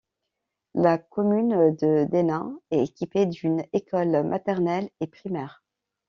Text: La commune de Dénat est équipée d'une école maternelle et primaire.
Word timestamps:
La 0.73 0.97
commune 0.97 1.75
de 1.75 2.07
Dénat 2.09 2.49
est 2.71 2.81
équipée 2.85 3.27
d'une 3.27 3.63
école 3.71 4.23
maternelle 4.25 4.89
et 4.99 5.05
primaire. 5.05 5.63